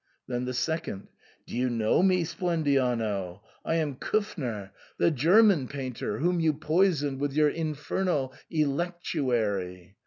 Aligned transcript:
Then 0.27 0.45
the 0.45 0.53
second, 0.55 1.09
"Do 1.45 1.55
you 1.55 1.69
know 1.69 2.01
me, 2.01 2.23
Splendiano? 2.23 3.41
I 3.63 3.75
am 3.75 3.97
KUfner, 3.97 4.71
the 4.97 5.11
German 5.11 5.67
124 5.67 5.67
SIGNOR 5.67 5.69
FORMICA. 5.69 6.17
painter, 6.17 6.17
whom 6.17 6.39
you 6.39 6.53
poisoned 6.55 7.19
with 7.19 7.33
your 7.33 7.49
infernal 7.49 8.33
electu 8.51 9.31
ary." 9.37 9.97